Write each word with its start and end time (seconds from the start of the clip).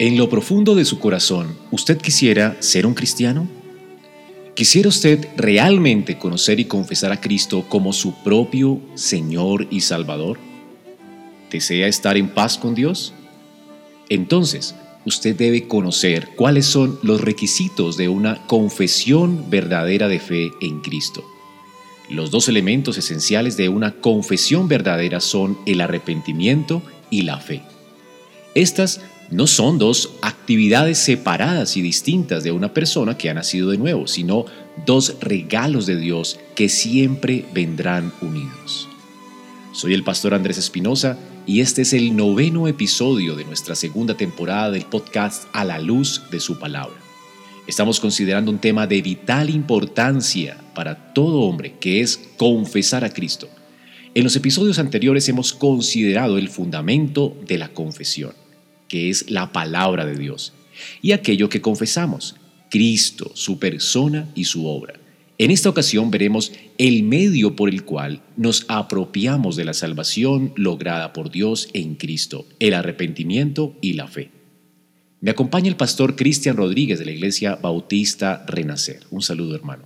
En 0.00 0.16
lo 0.16 0.30
profundo 0.30 0.74
de 0.74 0.86
su 0.86 0.98
corazón, 0.98 1.58
¿usted 1.70 1.98
quisiera 1.98 2.56
ser 2.60 2.86
un 2.86 2.94
cristiano? 2.94 3.46
¿Quisiera 4.54 4.88
usted 4.88 5.28
realmente 5.36 6.16
conocer 6.16 6.58
y 6.58 6.64
confesar 6.64 7.12
a 7.12 7.20
Cristo 7.20 7.66
como 7.68 7.92
su 7.92 8.14
propio 8.24 8.80
Señor 8.94 9.66
y 9.70 9.82
Salvador? 9.82 10.38
¿Desea 11.50 11.86
estar 11.86 12.16
en 12.16 12.30
paz 12.30 12.56
con 12.56 12.74
Dios? 12.74 13.12
Entonces, 14.08 14.74
usted 15.04 15.36
debe 15.36 15.68
conocer 15.68 16.30
cuáles 16.34 16.64
son 16.64 16.98
los 17.02 17.20
requisitos 17.20 17.98
de 17.98 18.08
una 18.08 18.46
confesión 18.46 19.50
verdadera 19.50 20.08
de 20.08 20.18
fe 20.18 20.48
en 20.62 20.80
Cristo. 20.80 21.22
Los 22.08 22.30
dos 22.30 22.48
elementos 22.48 22.96
esenciales 22.96 23.58
de 23.58 23.68
una 23.68 23.96
confesión 23.96 24.66
verdadera 24.66 25.20
son 25.20 25.58
el 25.66 25.82
arrepentimiento 25.82 26.80
y 27.10 27.20
la 27.20 27.36
fe. 27.38 27.60
Estas 28.54 29.02
no 29.30 29.46
son 29.46 29.78
dos 29.78 30.10
actividades 30.22 30.98
separadas 30.98 31.76
y 31.76 31.82
distintas 31.82 32.42
de 32.42 32.50
una 32.50 32.74
persona 32.74 33.16
que 33.16 33.30
ha 33.30 33.34
nacido 33.34 33.70
de 33.70 33.78
nuevo, 33.78 34.08
sino 34.08 34.44
dos 34.86 35.16
regalos 35.20 35.86
de 35.86 35.96
Dios 35.96 36.38
que 36.56 36.68
siempre 36.68 37.44
vendrán 37.54 38.12
unidos. 38.20 38.88
Soy 39.72 39.94
el 39.94 40.02
pastor 40.02 40.34
Andrés 40.34 40.58
Espinosa 40.58 41.16
y 41.46 41.60
este 41.60 41.82
es 41.82 41.92
el 41.92 42.16
noveno 42.16 42.66
episodio 42.66 43.36
de 43.36 43.44
nuestra 43.44 43.76
segunda 43.76 44.16
temporada 44.16 44.72
del 44.72 44.84
podcast 44.84 45.44
A 45.52 45.64
la 45.64 45.78
luz 45.78 46.22
de 46.32 46.40
su 46.40 46.58
palabra. 46.58 46.96
Estamos 47.68 48.00
considerando 48.00 48.50
un 48.50 48.58
tema 48.58 48.88
de 48.88 49.00
vital 49.00 49.48
importancia 49.48 50.58
para 50.74 51.12
todo 51.14 51.42
hombre, 51.42 51.76
que 51.78 52.00
es 52.00 52.18
confesar 52.36 53.04
a 53.04 53.12
Cristo. 53.12 53.48
En 54.12 54.24
los 54.24 54.34
episodios 54.34 54.80
anteriores 54.80 55.28
hemos 55.28 55.52
considerado 55.52 56.36
el 56.36 56.48
fundamento 56.48 57.36
de 57.46 57.58
la 57.58 57.68
confesión 57.68 58.39
que 58.90 59.08
es 59.08 59.30
la 59.30 59.52
palabra 59.52 60.04
de 60.04 60.16
Dios, 60.16 60.52
y 61.00 61.12
aquello 61.12 61.48
que 61.48 61.62
confesamos, 61.62 62.34
Cristo, 62.70 63.30
su 63.34 63.58
persona 63.58 64.28
y 64.34 64.44
su 64.44 64.66
obra. 64.66 64.94
En 65.38 65.50
esta 65.50 65.70
ocasión 65.70 66.10
veremos 66.10 66.52
el 66.76 67.04
medio 67.04 67.56
por 67.56 67.70
el 67.70 67.84
cual 67.84 68.20
nos 68.36 68.66
apropiamos 68.68 69.56
de 69.56 69.64
la 69.64 69.72
salvación 69.72 70.52
lograda 70.56 71.14
por 71.14 71.30
Dios 71.30 71.70
en 71.72 71.94
Cristo, 71.94 72.44
el 72.58 72.74
arrepentimiento 72.74 73.74
y 73.80 73.94
la 73.94 74.08
fe. 74.08 74.30
Me 75.20 75.30
acompaña 75.30 75.68
el 75.68 75.76
pastor 75.76 76.16
Cristian 76.16 76.56
Rodríguez 76.56 76.98
de 76.98 77.04
la 77.04 77.12
Iglesia 77.12 77.54
Bautista 77.56 78.44
Renacer. 78.46 79.00
Un 79.10 79.22
saludo 79.22 79.54
hermano. 79.54 79.84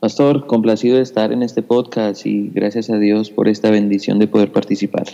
Pastor, 0.00 0.46
complacido 0.46 0.96
de 0.96 1.02
estar 1.02 1.32
en 1.32 1.42
este 1.42 1.62
podcast 1.62 2.26
y 2.26 2.50
gracias 2.50 2.90
a 2.90 2.98
Dios 2.98 3.30
por 3.30 3.48
esta 3.48 3.70
bendición 3.70 4.18
de 4.18 4.28
poder 4.28 4.52
participar. 4.52 5.06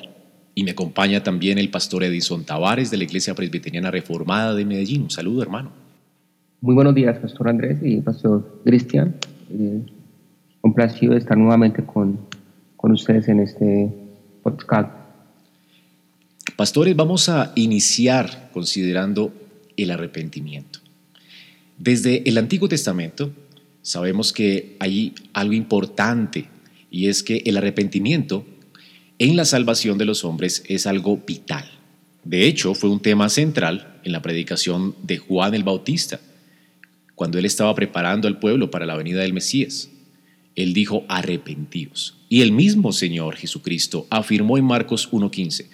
Y 0.58 0.64
me 0.64 0.70
acompaña 0.70 1.22
también 1.22 1.58
el 1.58 1.68
pastor 1.68 2.02
Edison 2.02 2.42
Tavares 2.42 2.90
de 2.90 2.96
la 2.96 3.04
Iglesia 3.04 3.34
Presbiteriana 3.34 3.90
Reformada 3.90 4.54
de 4.54 4.64
Medellín. 4.64 5.02
Un 5.02 5.10
saludo, 5.10 5.42
hermano. 5.42 5.70
Muy 6.62 6.74
buenos 6.74 6.94
días, 6.94 7.18
pastor 7.18 7.50
Andrés 7.50 7.78
y 7.82 8.00
pastor 8.00 8.62
Cristian. 8.64 9.16
Eh, 9.50 9.82
complacido 10.62 11.12
de 11.12 11.18
estar 11.18 11.36
nuevamente 11.36 11.84
con, 11.84 12.18
con 12.74 12.90
ustedes 12.92 13.28
en 13.28 13.40
este 13.40 13.92
podcast. 14.42 14.90
Pastores, 16.56 16.96
vamos 16.96 17.28
a 17.28 17.52
iniciar 17.54 18.48
considerando 18.54 19.34
el 19.76 19.90
arrepentimiento. 19.90 20.78
Desde 21.76 22.26
el 22.26 22.38
Antiguo 22.38 22.66
Testamento 22.66 23.30
sabemos 23.82 24.32
que 24.32 24.78
hay 24.80 25.14
algo 25.34 25.52
importante 25.52 26.46
y 26.90 27.08
es 27.08 27.22
que 27.22 27.42
el 27.44 27.58
arrepentimiento 27.58 28.46
en 29.18 29.36
la 29.36 29.44
salvación 29.44 29.98
de 29.98 30.04
los 30.04 30.24
hombres 30.24 30.62
es 30.68 30.86
algo 30.86 31.22
vital. 31.26 31.70
De 32.24 32.46
hecho, 32.46 32.74
fue 32.74 32.90
un 32.90 33.00
tema 33.00 33.28
central 33.28 34.00
en 34.04 34.12
la 34.12 34.20
predicación 34.20 34.94
de 35.02 35.18
Juan 35.18 35.54
el 35.54 35.64
Bautista, 35.64 36.20
cuando 37.14 37.38
él 37.38 37.44
estaba 37.44 37.74
preparando 37.74 38.28
al 38.28 38.38
pueblo 38.38 38.70
para 38.70 38.84
la 38.84 38.96
venida 38.96 39.22
del 39.22 39.32
Mesías. 39.32 39.90
Él 40.54 40.74
dijo, 40.74 41.04
arrepentíos. 41.08 42.18
Y 42.28 42.42
el 42.42 42.52
mismo 42.52 42.92
Señor 42.92 43.36
Jesucristo 43.36 44.06
afirmó 44.10 44.58
en 44.58 44.64
Marcos 44.64 45.10
1.15, 45.10 45.66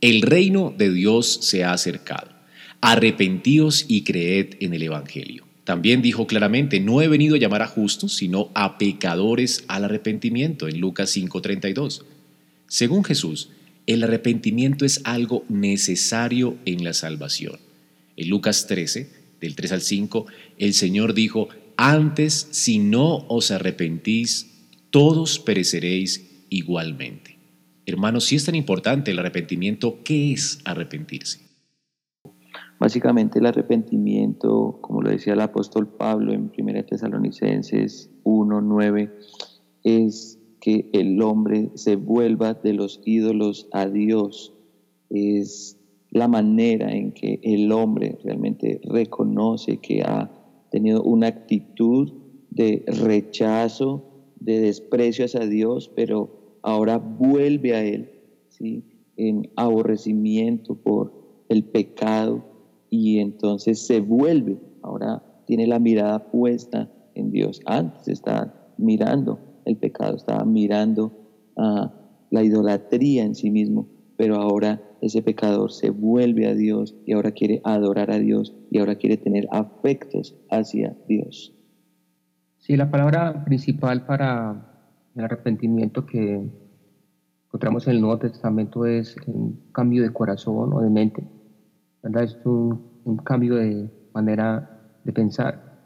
el 0.00 0.22
reino 0.22 0.74
de 0.76 0.92
Dios 0.92 1.38
se 1.42 1.64
ha 1.64 1.72
acercado. 1.72 2.30
Arrepentíos 2.80 3.84
y 3.88 4.04
creed 4.04 4.54
en 4.60 4.74
el 4.74 4.82
Evangelio. 4.82 5.44
También 5.64 6.00
dijo 6.00 6.26
claramente, 6.26 6.80
no 6.80 7.02
he 7.02 7.08
venido 7.08 7.34
a 7.34 7.38
llamar 7.38 7.62
a 7.62 7.66
justos, 7.66 8.14
sino 8.14 8.50
a 8.54 8.78
pecadores 8.78 9.64
al 9.66 9.84
arrepentimiento, 9.84 10.68
en 10.68 10.80
Lucas 10.80 11.16
5.32. 11.16 12.04
Según 12.68 13.04
Jesús, 13.04 13.50
el 13.86 14.02
arrepentimiento 14.02 14.84
es 14.84 15.00
algo 15.04 15.44
necesario 15.48 16.56
en 16.64 16.82
la 16.82 16.92
salvación. 16.92 17.58
En 18.16 18.28
Lucas 18.28 18.66
13, 18.66 19.08
del 19.40 19.54
3 19.54 19.72
al 19.72 19.80
5, 19.80 20.26
el 20.58 20.74
Señor 20.74 21.14
dijo, 21.14 21.48
antes 21.76 22.48
si 22.50 22.78
no 22.78 23.26
os 23.28 23.50
arrepentís, 23.50 24.50
todos 24.90 25.38
pereceréis 25.38 26.44
igualmente. 26.48 27.38
Hermanos, 27.84 28.24
si 28.24 28.36
es 28.36 28.44
tan 28.44 28.54
importante 28.54 29.12
el 29.12 29.18
arrepentimiento, 29.18 30.00
¿qué 30.02 30.32
es 30.32 30.58
arrepentirse? 30.64 31.40
Básicamente 32.78 33.38
el 33.38 33.46
arrepentimiento, 33.46 34.78
como 34.80 35.02
lo 35.02 35.10
decía 35.10 35.34
el 35.34 35.40
apóstol 35.40 35.88
Pablo 35.88 36.32
en 36.32 36.50
1 36.56 36.84
Tesalonicenses 36.84 38.10
1, 38.24 38.60
9, 38.60 39.12
es 39.84 40.35
que 40.66 40.90
el 40.94 41.22
hombre 41.22 41.70
se 41.74 41.94
vuelva 41.94 42.54
de 42.54 42.72
los 42.72 43.00
ídolos 43.04 43.68
a 43.70 43.86
Dios. 43.86 44.52
Es 45.10 45.78
la 46.10 46.26
manera 46.26 46.92
en 46.92 47.12
que 47.12 47.38
el 47.44 47.70
hombre 47.70 48.18
realmente 48.24 48.80
reconoce 48.82 49.76
que 49.76 50.02
ha 50.02 50.28
tenido 50.72 51.04
una 51.04 51.28
actitud 51.28 52.12
de 52.50 52.82
rechazo, 52.84 54.02
de 54.40 54.58
desprecio 54.58 55.26
hacia 55.26 55.46
Dios, 55.46 55.88
pero 55.94 56.58
ahora 56.62 56.98
vuelve 56.98 57.76
a 57.76 57.84
Él, 57.84 58.10
¿sí? 58.48 58.82
en 59.16 59.48
aborrecimiento 59.54 60.74
por 60.74 61.12
el 61.48 61.62
pecado 61.62 62.44
y 62.90 63.20
entonces 63.20 63.86
se 63.86 64.00
vuelve, 64.00 64.58
ahora 64.82 65.22
tiene 65.46 65.68
la 65.68 65.78
mirada 65.78 66.28
puesta 66.32 66.90
en 67.14 67.30
Dios. 67.30 67.60
Antes 67.66 68.08
está 68.08 68.72
mirando 68.78 69.45
pecado, 69.96 70.16
estaba 70.16 70.44
mirando 70.44 71.12
a 71.56 71.92
la 72.30 72.42
idolatría 72.42 73.24
en 73.24 73.34
sí 73.34 73.50
mismo, 73.50 73.88
pero 74.16 74.36
ahora 74.36 74.82
ese 75.00 75.22
pecador 75.22 75.72
se 75.72 75.90
vuelve 75.90 76.46
a 76.46 76.54
Dios 76.54 76.94
y 77.06 77.12
ahora 77.12 77.32
quiere 77.32 77.60
adorar 77.64 78.10
a 78.10 78.18
Dios 78.18 78.54
y 78.70 78.78
ahora 78.78 78.96
quiere 78.96 79.16
tener 79.16 79.46
afectos 79.50 80.36
hacia 80.50 80.96
Dios. 81.08 81.54
Sí, 82.58 82.76
la 82.76 82.90
palabra 82.90 83.44
principal 83.44 84.06
para 84.06 84.90
el 85.14 85.24
arrepentimiento 85.24 86.04
que 86.04 86.50
encontramos 87.46 87.86
en 87.86 87.94
el 87.94 88.00
Nuevo 88.00 88.18
Testamento 88.18 88.86
es 88.86 89.16
un 89.26 89.70
cambio 89.72 90.02
de 90.02 90.12
corazón 90.12 90.72
o 90.72 90.80
de 90.80 90.90
mente. 90.90 91.26
¿verdad? 92.02 92.24
Es 92.24 92.38
un, 92.44 93.18
cambio 93.24 93.56
de 93.56 93.88
manera 94.12 94.98
de 95.04 95.12
pensar. 95.12 95.78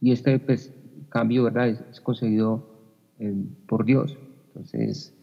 Y, 0.00 0.12
este 0.12 0.38
pues, 0.38 0.72
cambio, 1.08 1.44
¿verdad? 1.44 1.68
Es, 1.68 2.00
conseguido 2.00 2.75
eh, 2.75 2.75
por 3.66 3.84
Dios. 3.84 4.18
Entonces, 4.48 5.14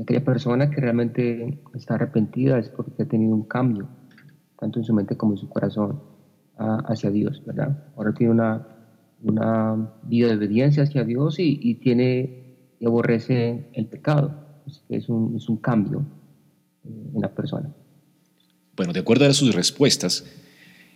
aquella 0.00 0.24
persona 0.24 0.70
que 0.70 0.80
realmente 0.80 1.60
está 1.74 1.94
arrepentida 1.94 2.58
es 2.58 2.68
porque 2.68 3.02
ha 3.02 3.06
tenido 3.06 3.34
un 3.34 3.44
cambio, 3.44 3.88
tanto 4.58 4.78
en 4.78 4.84
su 4.84 4.94
mente 4.94 5.16
como 5.16 5.32
en 5.32 5.38
su 5.38 5.48
corazón. 5.48 6.00
hacia 6.56 7.10
Dios, 7.10 7.42
¿verdad? 7.44 7.84
Ahora 7.96 8.14
tiene 8.14 8.32
una, 8.32 8.64
una 9.22 9.92
vida 10.04 10.28
de 10.28 10.36
obediencia 10.36 10.84
hacia 10.84 11.02
Dios 11.02 11.36
y, 11.38 11.74
tiene 11.76 12.76
y 12.78 12.86
aborrece 12.86 13.70
el 13.72 13.86
pecado. 13.86 14.32
Es 14.88 15.08
un, 15.08 15.36
es 15.36 15.48
un 15.48 15.56
cambio 15.56 16.06
eh, 16.84 17.10
en 17.14 17.20
la 17.20 17.34
persona. 17.34 17.74
Bueno, 18.76 18.92
de 18.92 19.00
acuerdo 19.00 19.26
a 19.26 19.32
sus 19.32 19.54
respuestas, 19.54 20.24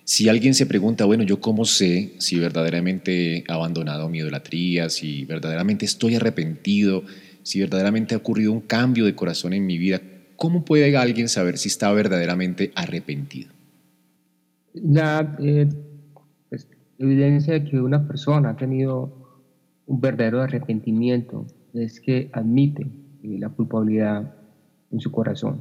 si 0.09 0.27
alguien 0.31 0.55
se 0.55 0.65
pregunta, 0.65 1.05
bueno, 1.05 1.23
¿yo 1.23 1.39
cómo 1.39 1.67
sé 1.67 2.15
si 2.17 2.39
verdaderamente 2.39 3.41
he 3.41 3.45
abandonado 3.47 4.09
mi 4.09 4.21
idolatría, 4.21 4.89
si 4.89 5.27
verdaderamente 5.27 5.85
estoy 5.85 6.15
arrepentido, 6.15 7.03
si 7.43 7.61
verdaderamente 7.61 8.15
ha 8.15 8.17
ocurrido 8.17 8.51
un 8.53 8.63
cambio 8.63 9.05
de 9.05 9.15
corazón 9.15 9.53
en 9.53 9.67
mi 9.67 9.77
vida? 9.77 10.01
¿Cómo 10.37 10.65
puede 10.65 10.97
alguien 10.97 11.29
saber 11.29 11.59
si 11.59 11.69
está 11.69 11.93
verdaderamente 11.93 12.73
arrepentido? 12.75 13.51
La 14.73 15.37
eh, 15.41 15.69
pues, 16.49 16.67
evidencia 16.97 17.53
de 17.53 17.65
que 17.65 17.79
una 17.79 18.09
persona 18.09 18.49
ha 18.49 18.57
tenido 18.57 19.45
un 19.85 20.01
verdadero 20.01 20.41
arrepentimiento 20.41 21.47
es 21.75 22.01
que 22.01 22.31
admite 22.33 22.87
eh, 23.23 23.37
la 23.39 23.51
culpabilidad 23.51 24.35
en 24.91 25.01
su 25.01 25.13
corazón. 25.13 25.61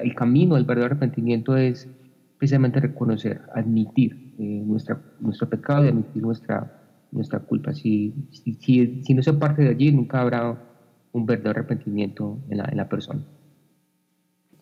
El 0.00 0.14
camino 0.14 0.54
del 0.54 0.64
verdadero 0.64 0.94
arrepentimiento 0.94 1.56
es 1.56 1.88
precisamente 2.38 2.80
reconocer, 2.80 3.42
admitir 3.54 4.34
eh, 4.38 4.62
nuestra, 4.64 5.00
nuestro 5.20 5.48
pecado 5.50 5.84
y 5.84 5.88
admitir 5.88 6.22
nuestra, 6.22 6.80
nuestra 7.10 7.40
culpa. 7.40 7.74
Si, 7.74 8.14
si, 8.30 9.02
si, 9.04 9.14
no 9.14 9.22
se 9.22 9.32
parte 9.32 9.62
de 9.62 9.70
allí, 9.70 9.90
nunca 9.92 10.20
habrá 10.20 10.64
un 11.12 11.26
verdadero 11.26 11.50
arrepentimiento 11.50 12.38
en 12.48 12.58
la, 12.58 12.68
en 12.70 12.76
la 12.76 12.88
persona. 12.88 13.20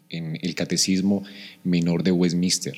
En 0.08 0.38
el 0.40 0.54
Catecismo 0.54 1.22
Menor 1.64 2.02
de 2.02 2.12
Westminster 2.12 2.74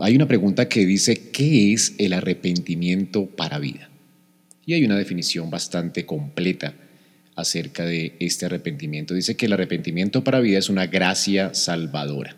hay 0.00 0.14
una 0.14 0.28
pregunta 0.28 0.68
que 0.68 0.86
dice, 0.86 1.30
¿qué 1.32 1.72
es 1.72 1.94
el 1.98 2.12
arrepentimiento 2.12 3.26
para 3.26 3.58
vida? 3.58 3.90
Y 4.64 4.74
hay 4.74 4.84
una 4.84 4.96
definición 4.96 5.50
bastante 5.50 6.06
completa 6.06 6.74
acerca 7.34 7.84
de 7.84 8.14
este 8.20 8.46
arrepentimiento. 8.46 9.14
Dice 9.14 9.36
que 9.36 9.46
el 9.46 9.52
arrepentimiento 9.52 10.22
para 10.22 10.40
vida 10.40 10.58
es 10.58 10.68
una 10.68 10.86
gracia 10.86 11.54
salvadora 11.54 12.36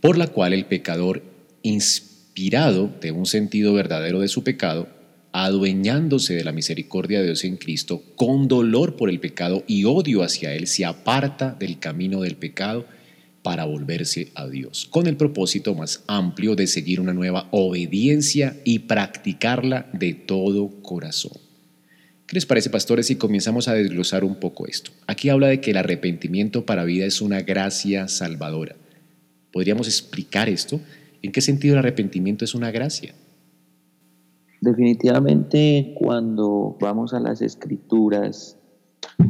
por 0.00 0.18
la 0.18 0.28
cual 0.28 0.52
el 0.52 0.66
pecador, 0.66 1.22
inspirado 1.62 2.90
de 3.00 3.12
un 3.12 3.26
sentido 3.26 3.74
verdadero 3.74 4.20
de 4.20 4.28
su 4.28 4.44
pecado, 4.44 4.88
adueñándose 5.32 6.34
de 6.34 6.44
la 6.44 6.52
misericordia 6.52 7.20
de 7.20 7.26
Dios 7.26 7.44
en 7.44 7.56
Cristo, 7.56 8.02
con 8.16 8.48
dolor 8.48 8.96
por 8.96 9.10
el 9.10 9.20
pecado 9.20 9.64
y 9.66 9.84
odio 9.84 10.22
hacia 10.22 10.54
Él, 10.54 10.66
se 10.66 10.84
aparta 10.84 11.56
del 11.58 11.78
camino 11.78 12.22
del 12.22 12.36
pecado 12.36 12.86
para 13.42 13.64
volverse 13.64 14.30
a 14.34 14.46
Dios, 14.48 14.86
con 14.90 15.06
el 15.06 15.16
propósito 15.16 15.74
más 15.74 16.02
amplio 16.06 16.54
de 16.54 16.66
seguir 16.66 17.00
una 17.00 17.14
nueva 17.14 17.48
obediencia 17.50 18.56
y 18.64 18.80
practicarla 18.80 19.88
de 19.92 20.14
todo 20.14 20.82
corazón. 20.82 21.32
¿Qué 22.26 22.34
les 22.34 22.46
parece, 22.46 22.68
pastores, 22.68 23.06
si 23.06 23.16
comenzamos 23.16 23.68
a 23.68 23.74
desglosar 23.74 24.22
un 24.22 24.38
poco 24.38 24.66
esto? 24.66 24.90
Aquí 25.06 25.30
habla 25.30 25.46
de 25.46 25.62
que 25.62 25.70
el 25.70 25.78
arrepentimiento 25.78 26.66
para 26.66 26.84
vida 26.84 27.06
es 27.06 27.22
una 27.22 27.40
gracia 27.40 28.06
salvadora. 28.08 28.76
¿Podríamos 29.58 29.88
explicar 29.88 30.48
esto? 30.48 30.78
¿En 31.20 31.32
qué 31.32 31.40
sentido 31.40 31.74
el 31.74 31.80
arrepentimiento 31.80 32.44
es 32.44 32.54
una 32.54 32.70
gracia? 32.70 33.12
Definitivamente 34.60 35.96
cuando 35.98 36.76
vamos 36.80 37.12
a 37.12 37.18
las 37.18 37.42
escrituras, 37.42 38.56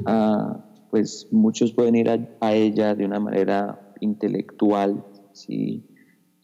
ah, 0.05 0.67
pues 0.91 1.29
muchos 1.31 1.73
pueden 1.73 1.95
ir 1.95 2.11
a, 2.11 2.55
ella 2.55 2.95
de 2.95 3.07
una 3.07 3.19
manera 3.21 3.95
intelectual 4.01 5.03
¿sí? 5.33 5.87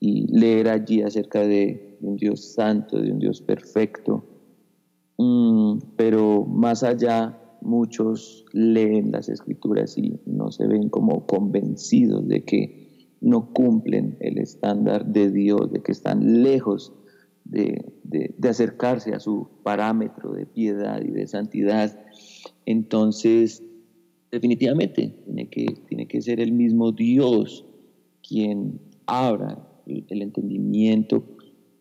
y 0.00 0.34
leer 0.34 0.70
allí 0.70 1.02
acerca 1.02 1.40
de, 1.40 1.98
un 2.00 2.16
Dios 2.16 2.54
santo, 2.54 2.98
de 2.98 3.12
un 3.12 3.18
Dios 3.18 3.42
perfecto. 3.42 4.24
Mm, 5.18 5.76
pero 5.94 6.46
más 6.46 6.82
allá, 6.84 7.38
muchos 7.60 8.46
leen 8.54 9.12
las 9.12 9.28
escrituras 9.28 9.98
y 9.98 10.18
no 10.24 10.50
se 10.50 10.66
ven 10.66 10.88
como 10.88 11.26
convencidos 11.26 12.26
de 12.26 12.44
que 12.44 12.83
no 13.24 13.52
cumplen 13.52 14.16
el 14.20 14.38
estándar 14.38 15.06
de 15.06 15.30
Dios, 15.30 15.72
de 15.72 15.82
que 15.82 15.92
están 15.92 16.42
lejos 16.42 16.92
de, 17.44 17.82
acercarse 18.42 19.14
a 19.14 19.20
su 19.20 19.48
parámetro 19.62 20.32
de 20.32 20.44
piedad 20.44 21.02
y 21.02 21.10
de 21.10 21.26
santidad. 21.26 21.98
Entonces, 22.66 23.62
definitivamente 24.30 25.14
tiene 25.24 25.48
que, 25.48 25.66
tiene 25.88 26.06
que 26.06 26.20
ser 26.20 26.38
el 26.38 26.52
mismo 26.52 26.92
Dios 26.92 27.64
quien 28.26 28.78
abra 29.06 29.66
el, 29.86 30.22
entendimiento 30.22 31.24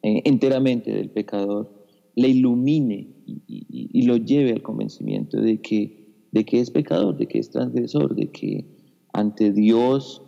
eh, 0.02 0.22
enteramente 0.26 0.92
del 0.94 1.10
pecador, 1.10 1.86
le 2.16 2.30
ilumine 2.30 3.10
y, 3.26 4.02
lo 4.04 4.18
lleve 4.18 4.52
al 4.52 4.62
convencimiento 4.62 5.40
de 5.40 5.60
que, 5.62 6.08
de 6.32 6.46
que 6.46 6.60
es 6.60 6.72
pecador, 6.72 7.18
de 7.18 7.28
que 7.28 7.40
es 7.40 7.50
transgresor, 7.50 8.16
de 8.16 8.32
que 8.32 8.66
ante 9.14 9.52
Dios 9.52 10.22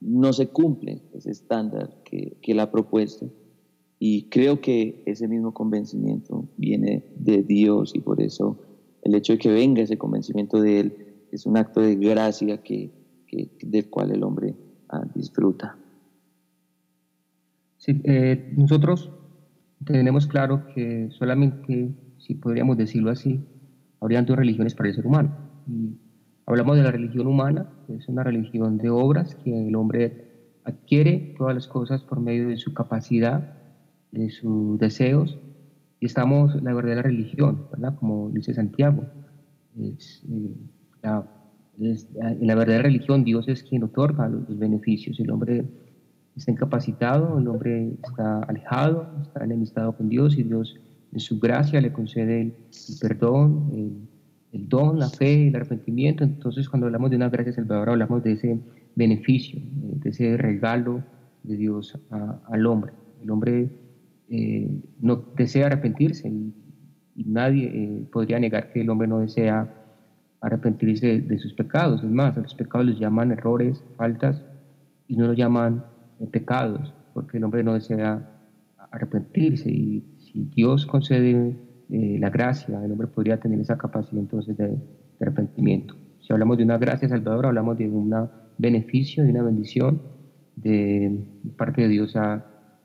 no 0.00 0.32
se 0.32 0.48
cumple 0.48 1.02
ese 1.14 1.30
estándar 1.30 2.02
que, 2.04 2.36
que 2.42 2.52
él 2.52 2.60
ha 2.60 2.70
propuesto. 2.70 3.30
Y 3.98 4.24
creo 4.30 4.60
que 4.60 5.02
ese 5.06 5.28
mismo 5.28 5.54
convencimiento 5.54 6.48
viene 6.56 7.04
de 7.16 7.42
Dios 7.42 7.94
y 7.94 8.00
por 8.00 8.20
eso 8.20 8.58
el 9.02 9.14
hecho 9.14 9.34
de 9.34 9.38
que 9.38 9.52
venga 9.52 9.82
ese 9.82 9.98
convencimiento 9.98 10.60
de 10.60 10.80
Él 10.80 10.96
es 11.32 11.46
un 11.46 11.56
acto 11.56 11.80
de 11.80 11.96
gracia 11.96 12.58
que, 12.62 12.90
del 13.62 13.90
cual 13.90 14.12
el 14.12 14.22
hombre 14.22 14.54
ah, 14.88 15.04
disfruta. 15.14 15.76
Sí, 17.78 18.00
eh, 18.04 18.52
nosotros 18.56 19.10
tenemos 19.84 20.26
claro 20.26 20.66
que 20.74 21.08
solamente, 21.10 21.92
si 22.18 22.34
podríamos 22.34 22.76
decirlo 22.76 23.10
así, 23.10 23.40
habrían 24.00 24.24
dos 24.24 24.36
religiones 24.36 24.74
para 24.74 24.90
el 24.90 24.94
ser 24.94 25.06
humano. 25.06 25.34
Hablamos 26.52 26.76
de 26.76 26.82
la 26.82 26.90
religión 26.90 27.26
humana, 27.26 27.66
que 27.86 27.94
es 27.94 28.06
una 28.08 28.22
religión 28.22 28.76
de 28.76 28.90
obras, 28.90 29.34
que 29.36 29.68
el 29.68 29.74
hombre 29.74 30.58
adquiere 30.64 31.34
todas 31.38 31.54
las 31.54 31.66
cosas 31.66 32.02
por 32.02 32.20
medio 32.20 32.48
de 32.48 32.58
su 32.58 32.74
capacidad, 32.74 33.54
de 34.10 34.28
sus 34.28 34.78
deseos, 34.78 35.38
y 35.98 36.04
estamos 36.04 36.62
la 36.62 36.74
verdadera 36.74 37.00
religión, 37.00 37.68
¿verdad? 37.72 37.94
Como 37.96 38.28
dice 38.28 38.52
Santiago. 38.52 39.06
Es, 39.80 40.22
eh, 40.28 40.54
la, 41.02 41.26
en 41.78 42.46
la 42.46 42.54
verdadera 42.54 42.82
religión 42.82 43.24
Dios 43.24 43.48
es 43.48 43.62
quien 43.62 43.84
otorga 43.84 44.28
los, 44.28 44.58
beneficios, 44.58 45.18
el 45.20 45.30
hombre 45.30 45.64
está 46.36 46.50
incapacitado, 46.50 47.38
el 47.38 47.48
hombre 47.48 47.94
está 48.04 48.40
alejado, 48.40 49.08
está 49.22 49.42
enemistado 49.42 49.96
con 49.96 50.10
Dios 50.10 50.36
y 50.36 50.42
Dios 50.42 50.78
en 51.12 51.20
su 51.20 51.40
gracia 51.40 51.80
le 51.80 51.94
concede 51.94 52.42
el, 52.42 52.54
perdón, 53.00 53.70
el, 53.72 54.11
el 54.52 54.68
don, 54.68 54.98
la 54.98 55.08
fe, 55.08 55.48
el 55.48 55.56
arrepentimiento. 55.56 56.24
Entonces, 56.24 56.68
cuando 56.68 56.86
hablamos 56.86 57.10
de 57.10 57.16
una 57.16 57.30
gracia 57.30 57.52
salvadora, 57.52 57.92
hablamos 57.92 58.22
de 58.22 58.32
ese 58.32 58.60
beneficio, 58.94 59.60
de 59.64 60.10
ese 60.10 60.36
regalo 60.36 61.02
de 61.42 61.56
Dios 61.56 61.98
al 62.10 62.66
hombre. 62.66 62.92
El 63.22 63.30
hombre 63.30 63.70
eh, 64.28 64.70
no 65.00 65.16
desea 65.36 65.66
arrepentirse 65.66 66.28
y, 66.28 66.54
nadie 67.14 67.66
eh, 67.66 68.08
podría 68.10 68.40
negar 68.40 68.72
que 68.72 68.80
el 68.80 68.90
hombre 68.90 69.06
no 69.06 69.20
desea 69.20 69.72
arrepentirse 70.40 71.20
de, 71.20 71.38
sus 71.38 71.52
pecados. 71.54 72.02
Es 72.02 72.10
más, 72.10 72.36
los 72.36 72.54
pecados 72.54 72.86
los 72.86 72.98
llaman 72.98 73.30
errores, 73.30 73.84
faltas, 73.96 74.42
y 75.06 75.16
no 75.16 75.26
los 75.26 75.36
llaman 75.36 75.84
eh, 76.20 76.26
pecados, 76.26 76.92
porque 77.14 77.36
el 77.36 77.44
hombre 77.44 77.62
no 77.62 77.74
desea 77.74 78.28
arrepentirse. 78.90 79.70
Y 79.70 80.04
si 80.18 80.44
Dios 80.54 80.86
concede 80.86 81.56
eh, 81.90 82.16
la 82.18 82.30
gracia, 82.30 82.82
el 82.84 82.92
hombre 82.92 83.08
podría 83.08 83.38
tener 83.38 83.60
esa 83.60 83.76
capacidad 83.76 84.18
entonces 84.18 84.56
de, 84.56 84.76
arrepentimiento. 85.20 85.96
Si 86.20 86.32
hablamos 86.32 86.58
de 86.58 86.64
una 86.64 86.78
gracia 86.78 87.08
salvadora, 87.08 87.48
hablamos 87.48 87.78
de 87.78 87.88
un 87.88 88.12
beneficio, 88.58 89.22
de 89.22 89.30
una 89.30 89.42
bendición 89.42 90.02
de 90.56 91.16
parte 91.56 91.82
de 91.82 91.88
Dios 91.88 92.14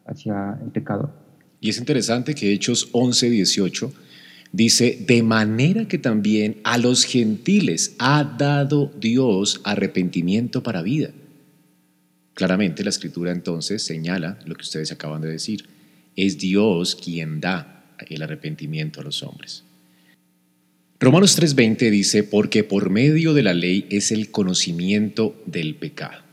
hacia 0.06 0.60
el 0.64 0.72
pecador. 0.72 1.12
Y 1.60 1.70
es 1.70 1.80
interesante 1.80 2.36
que 2.36 2.52
Hechos 2.52 2.90
11, 2.92 3.30
18 3.30 3.92
dice, 4.52 5.04
de 5.08 5.24
manera 5.24 5.88
que 5.88 5.98
también 5.98 6.58
a 6.64 6.78
los 6.78 7.04
gentiles 7.06 7.96
ha 8.00 8.24
dado 8.24 8.92
Dios 9.00 9.62
arrepentimiento 9.64 10.62
para 10.62 10.82
vida. 10.82 11.10
Claramente 12.34 12.84
la 12.84 12.92
escritura 12.92 13.32
entonces 13.32 13.82
señala 13.82 14.38
lo 14.46 14.54
que 14.56 14.62
ustedes 14.62 14.92
acaban 14.92 15.22
de 15.22 15.30
decir. 15.30 15.66
Es 16.16 16.38
Dios 16.38 16.96
quien 16.96 17.40
da 17.40 17.77
el 18.10 18.22
arrepentimiento 18.22 19.02
a 19.02 19.04
los 19.04 19.24
hombres. 19.24 19.64
Romanos 21.00 21.38
3:20 21.38 21.90
dice, 21.92 22.24
porque 22.24 22.64
por 22.64 22.90
medio 22.90 23.34
de 23.34 23.44
la 23.44 23.54
ley 23.54 23.86
es 23.90 24.12
el 24.12 24.32
conocimiento 24.32 25.36
del 25.46 25.76
pecado. 25.76 26.24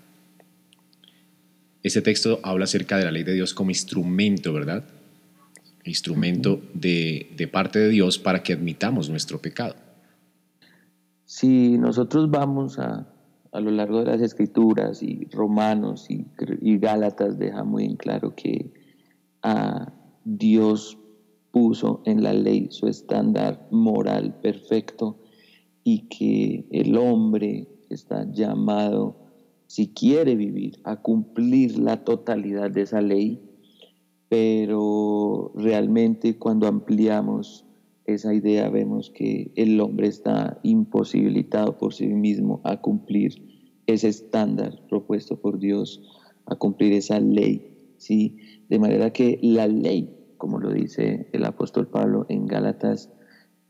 Este 1.82 2.00
texto 2.00 2.40
habla 2.42 2.64
acerca 2.64 2.96
de 2.96 3.04
la 3.04 3.10
ley 3.10 3.24
de 3.24 3.34
Dios 3.34 3.52
como 3.52 3.70
instrumento, 3.70 4.54
¿verdad? 4.54 4.84
Instrumento 5.84 6.62
de, 6.72 7.30
de 7.36 7.46
parte 7.46 7.78
de 7.78 7.90
Dios 7.90 8.18
para 8.18 8.42
que 8.42 8.54
admitamos 8.54 9.10
nuestro 9.10 9.40
pecado. 9.42 9.76
Si 11.26 11.76
nosotros 11.76 12.30
vamos 12.30 12.78
a, 12.78 13.06
a 13.54 13.60
lo 13.60 13.70
largo 13.70 14.00
de 14.00 14.06
las 14.06 14.20
escrituras 14.20 15.00
y 15.02 15.28
Romanos 15.30 16.08
y, 16.10 16.26
Gálatas 16.78 17.38
deja 17.38 17.62
muy 17.62 17.84
en 17.84 17.94
claro 17.94 18.34
que 18.34 18.72
a 19.42 19.92
Dios 20.24 20.98
puso 21.54 22.02
en 22.04 22.24
la 22.24 22.32
ley 22.32 22.66
su 22.70 22.88
estándar 22.88 23.68
moral 23.70 24.40
perfecto 24.42 25.20
y 25.84 26.08
que 26.08 26.66
el 26.72 26.96
hombre 26.96 27.68
está 27.90 28.28
llamado, 28.32 29.14
si 29.68 29.94
quiere 29.94 30.34
vivir, 30.34 30.80
a 30.82 31.00
cumplir 31.00 31.78
la 31.78 32.02
totalidad 32.02 32.72
de 32.72 32.82
esa 32.82 33.00
ley, 33.00 33.40
pero 34.28 35.52
realmente 35.54 36.40
cuando 36.40 36.66
ampliamos 36.66 37.64
esa 38.04 38.34
idea 38.34 38.68
vemos 38.68 39.10
que 39.10 39.52
el 39.54 39.80
hombre 39.80 40.08
está 40.08 40.58
imposibilitado 40.64 41.78
por 41.78 41.94
sí 41.94 42.08
mismo 42.08 42.62
a 42.64 42.80
cumplir 42.80 43.80
ese 43.86 44.08
estándar 44.08 44.82
propuesto 44.88 45.40
por 45.40 45.60
Dios, 45.60 46.02
a 46.46 46.56
cumplir 46.56 46.94
esa 46.94 47.20
ley, 47.20 47.94
¿sí? 47.96 48.38
De 48.68 48.80
manera 48.80 49.12
que 49.12 49.38
la 49.40 49.68
ley, 49.68 50.10
como 50.44 50.60
lo 50.60 50.74
dice 50.74 51.26
el 51.32 51.46
apóstol 51.46 51.88
Pablo 51.88 52.26
en 52.28 52.44
Gálatas, 52.44 53.10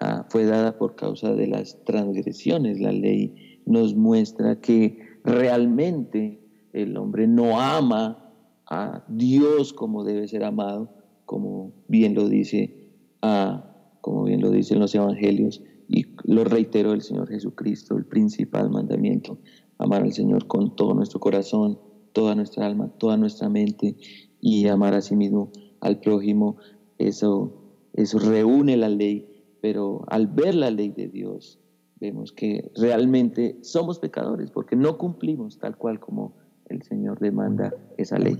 ah, 0.01 0.27
fue 0.29 0.45
dada 0.45 0.77
por 0.77 0.97
causa 0.97 1.33
de 1.33 1.47
las 1.47 1.85
transgresiones. 1.85 2.81
La 2.81 2.91
ley 2.91 3.61
nos 3.65 3.95
muestra 3.95 4.61
que 4.61 4.99
realmente 5.23 6.41
el 6.73 6.97
hombre 6.97 7.29
no 7.29 7.61
ama 7.61 8.29
a 8.69 9.05
Dios 9.07 9.73
como 9.73 10.03
debe 10.03 10.27
ser 10.27 10.43
amado, 10.43 10.91
como 11.27 11.73
bien 11.87 12.17
lo 12.17 12.29
dice 12.29 12.91
a 13.23 13.71
como 14.01 14.25
bien 14.25 14.41
lo 14.41 14.51
dicen 14.51 14.81
los 14.81 14.97
evangelios, 14.97 15.63
y 15.89 16.07
lo 16.25 16.43
reitero 16.43 16.93
el 16.93 17.03
Señor 17.03 17.29
Jesucristo, 17.29 17.97
el 17.97 18.05
principal 18.05 18.69
mandamiento, 18.69 19.39
amar 19.79 20.03
al 20.03 20.13
Señor 20.13 20.49
con 20.49 20.75
todo 20.75 20.93
nuestro 20.93 21.21
corazón, 21.21 21.79
toda 22.13 22.35
nuestra 22.35 22.67
alma, 22.67 22.91
toda 22.99 23.17
nuestra 23.17 23.49
mente 23.49 23.95
y 24.41 24.67
amar 24.67 24.95
a 24.95 25.03
sí 25.03 25.15
mismo 25.15 25.53
al 25.85 26.01
prójimo, 26.01 26.57
eso, 26.99 27.53
eso 27.93 28.19
reúne 28.19 28.77
la 28.77 28.89
ley, 28.89 29.29
pero 29.61 30.05
al 30.09 30.27
ver 30.27 30.55
la 30.55 30.71
ley 30.71 30.91
de 30.91 31.09
Dios, 31.09 31.61
vemos 32.01 32.33
que 32.33 32.71
realmente 32.77 33.59
somos 33.63 33.99
pecadores 33.99 34.51
porque 34.51 34.77
no 34.77 34.99
cumplimos 34.99 35.59
tal 35.59 35.77
cual 35.77 36.01
como 36.01 36.37
el 36.67 36.83
Señor 36.83 37.21
demanda 37.21 37.73
esa 37.97 38.19
ley. 38.19 38.37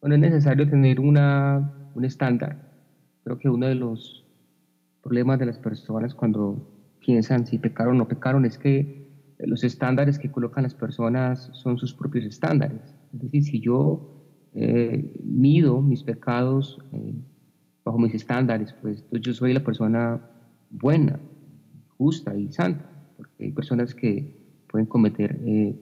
Bueno, 0.00 0.14
es 0.14 0.20
necesario 0.20 0.68
tener 0.68 1.00
una, 1.00 1.90
un 1.94 2.04
estándar. 2.04 2.70
Creo 3.24 3.38
que 3.38 3.48
uno 3.48 3.66
de 3.66 3.74
los 3.74 4.26
problemas 5.02 5.38
de 5.38 5.46
las 5.46 5.58
personas 5.58 6.14
cuando 6.14 6.68
piensan 7.00 7.46
si 7.46 7.58
pecaron 7.58 7.96
o 7.96 7.98
no 7.98 8.08
pecaron 8.08 8.44
es 8.44 8.58
que 8.58 9.02
los 9.38 9.64
estándares 9.64 10.18
que 10.18 10.30
colocan 10.30 10.62
las 10.62 10.74
personas 10.74 11.50
son 11.52 11.78
sus 11.78 11.94
propios 11.94 12.24
estándares. 12.24 12.94
Es 13.12 13.20
decir, 13.20 13.42
si 13.42 13.60
yo 13.60 14.21
eh, 14.54 15.12
mido 15.24 15.80
mis 15.80 16.02
pecados 16.02 16.78
eh, 16.92 17.14
bajo 17.84 17.98
mis 17.98 18.14
estándares, 18.14 18.74
pues 18.80 19.04
yo 19.10 19.32
soy 19.32 19.52
la 19.52 19.64
persona 19.64 20.20
buena, 20.70 21.18
justa 21.96 22.36
y 22.36 22.52
santa, 22.52 22.88
porque 23.16 23.44
hay 23.44 23.52
personas 23.52 23.94
que 23.94 24.36
pueden 24.68 24.86
cometer 24.86 25.38
eh, 25.44 25.76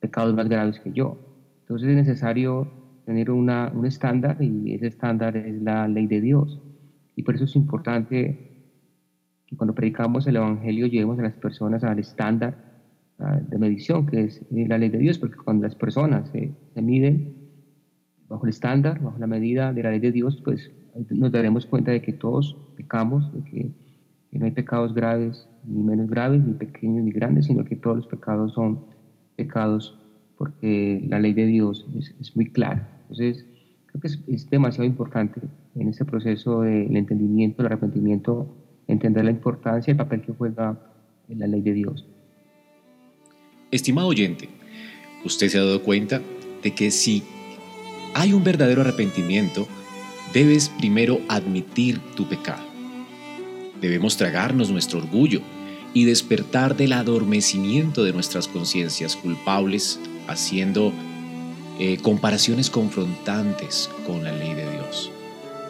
pecados 0.00 0.34
más 0.34 0.48
graves 0.48 0.80
que 0.80 0.92
yo. 0.92 1.18
Entonces 1.60 1.88
es 1.88 1.96
necesario 1.96 2.70
tener 3.04 3.30
una, 3.30 3.72
un 3.74 3.86
estándar 3.86 4.36
y 4.42 4.74
ese 4.74 4.86
estándar 4.86 5.36
es 5.36 5.62
la 5.62 5.88
ley 5.88 6.06
de 6.06 6.20
Dios. 6.20 6.60
Y 7.16 7.22
por 7.22 7.34
eso 7.34 7.44
es 7.44 7.56
importante 7.56 8.48
que 9.46 9.56
cuando 9.56 9.74
predicamos 9.74 10.26
el 10.26 10.36
Evangelio 10.36 10.86
llevemos 10.86 11.18
a 11.18 11.22
las 11.22 11.32
personas 11.32 11.82
al 11.82 11.98
estándar 11.98 12.54
ah, 13.18 13.40
de 13.40 13.58
medición, 13.58 14.06
que 14.06 14.24
es 14.24 14.42
eh, 14.54 14.66
la 14.68 14.76
ley 14.76 14.90
de 14.90 14.98
Dios, 14.98 15.18
porque 15.18 15.36
cuando 15.36 15.64
las 15.64 15.74
personas 15.74 16.28
se, 16.30 16.52
miden 16.80 17.34
bajo 18.28 18.44
el 18.44 18.50
estándar, 18.50 19.00
bajo 19.00 19.18
la 19.18 19.26
medida 19.26 19.72
de 19.72 19.82
la 19.82 19.90
ley 19.90 20.00
de 20.00 20.12
Dios, 20.12 20.40
pues 20.44 20.70
nos 21.10 21.32
daremos 21.32 21.66
cuenta 21.66 21.90
de 21.92 22.02
que 22.02 22.12
todos 22.12 22.56
pecamos, 22.76 23.32
de 23.32 23.42
que, 23.44 23.70
no 24.30 24.44
hay 24.44 24.52
pecados 24.52 24.94
graves, 24.94 25.48
ni 25.64 25.82
menos 25.82 26.08
graves, 26.08 26.40
ni 26.44 26.52
pequeños, 26.52 27.02
ni 27.02 27.10
grandes, 27.10 27.46
sino 27.46 27.64
que 27.64 27.74
todos 27.76 27.96
los 27.96 28.06
pecados 28.06 28.52
son 28.52 28.84
pecados 29.36 29.98
porque 30.36 31.04
la 31.08 31.18
ley 31.18 31.32
de 31.32 31.46
Dios 31.46 31.86
es, 31.98 32.36
muy 32.36 32.46
clara. 32.50 32.88
Entonces, 33.02 33.44
creo 33.86 34.00
que 34.00 34.06
es, 34.06 34.20
es 34.28 34.50
demasiado 34.50 34.84
importante 34.84 35.40
en 35.74 35.88
este 35.88 36.04
proceso 36.04 36.60
del 36.60 36.94
entendimiento, 36.96 37.62
el 37.62 37.66
arrepentimiento, 37.66 38.54
entender 38.86 39.24
la 39.24 39.30
importancia 39.30 39.90
y 39.90 39.92
el 39.92 39.96
papel 39.96 40.20
que 40.20 40.32
juega 40.34 40.78
en 41.28 41.38
la 41.38 41.46
ley 41.46 41.62
de 41.62 41.72
Dios. 41.72 42.06
Estimado 43.70 44.08
oyente, 44.08 44.48
usted 45.24 45.48
se 45.48 45.58
ha 45.58 45.64
dado 45.64 45.82
cuenta 45.82 46.20
de 46.62 46.74
que 46.74 46.90
si 46.90 47.22
hay 48.18 48.32
un 48.32 48.42
verdadero 48.42 48.80
arrepentimiento, 48.80 49.68
debes 50.32 50.70
primero 50.70 51.20
admitir 51.28 52.00
tu 52.16 52.28
pecado. 52.28 52.64
Debemos 53.80 54.16
tragarnos 54.16 54.70
nuestro 54.70 54.98
orgullo 54.98 55.40
y 55.94 56.04
despertar 56.04 56.76
del 56.76 56.94
adormecimiento 56.94 58.02
de 58.02 58.12
nuestras 58.12 58.48
conciencias 58.48 59.14
culpables, 59.14 60.00
haciendo 60.26 60.92
eh, 61.78 61.98
comparaciones 62.02 62.70
confrontantes 62.70 63.88
con 64.04 64.24
la 64.24 64.32
ley 64.32 64.52
de 64.52 64.68
Dios. 64.68 65.12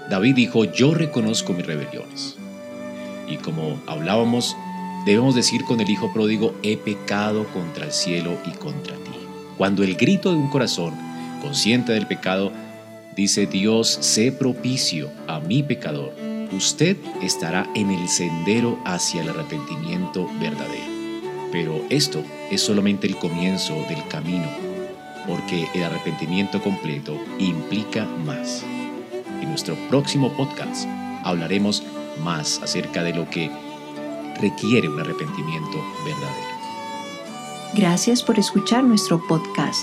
David 0.09 0.35
dijo, 0.35 0.64
yo 0.64 0.95
reconozco 0.95 1.52
mis 1.52 1.67
rebeliones. 1.67 2.37
Y 3.28 3.37
como 3.37 3.78
hablábamos, 3.87 4.57
debemos 5.05 5.35
decir 5.35 5.64
con 5.64 5.83
el 5.83 5.90
Hijo 5.90 6.11
pródigo, 6.14 6.55
he 6.62 6.78
pecado 6.78 7.47
contra 7.52 7.85
el 7.85 7.93
cielo 7.93 8.38
y 8.47 8.57
contra 8.57 8.95
ti. 8.95 9.11
Cuando 9.59 9.83
el 9.83 9.97
grito 9.97 10.31
de 10.31 10.38
un 10.38 10.49
corazón 10.49 11.08
consciente 11.38 11.92
del 11.92 12.07
pecado 12.07 12.52
dice, 13.16 13.47
Dios, 13.47 13.99
sé 14.00 14.33
propicio 14.33 15.11
a 15.26 15.40
mi 15.40 15.62
pecador, 15.62 16.14
usted 16.52 16.97
estará 17.23 17.68
en 17.75 17.90
el 17.90 18.09
sendero 18.09 18.78
hacia 18.85 19.23
el 19.23 19.30
arrepentimiento 19.30 20.28
verdadero. 20.40 20.99
Pero 21.50 21.83
esto 21.90 22.23
es 22.50 22.62
solamente 22.62 23.07
el 23.07 23.16
comienzo 23.16 23.75
del 23.88 24.07
camino, 24.09 24.47
porque 25.26 25.68
el 25.75 25.85
arrepentimiento 25.85 26.62
completo 26.62 27.18
implica 27.38 28.04
más. 28.25 28.64
En 29.40 29.49
nuestro 29.49 29.75
próximo 29.88 30.33
podcast 30.37 30.87
hablaremos 31.25 31.83
más 32.23 32.61
acerca 32.62 33.02
de 33.02 33.14
lo 33.14 33.28
que 33.30 33.50
requiere 34.40 34.88
un 34.88 35.00
arrepentimiento 35.00 35.85
verdadero. 36.04 36.59
Gracias 37.75 38.23
por 38.23 38.38
escuchar 38.38 38.85
nuestro 38.85 39.21
podcast 39.26 39.83